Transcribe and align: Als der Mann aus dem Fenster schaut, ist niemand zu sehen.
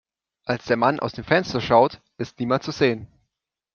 Als 0.45 0.65
der 0.65 0.77
Mann 0.77 0.99
aus 0.99 1.13
dem 1.13 1.23
Fenster 1.23 1.61
schaut, 1.61 2.01
ist 2.17 2.39
niemand 2.39 2.63
zu 2.63 2.71
sehen. 2.71 3.07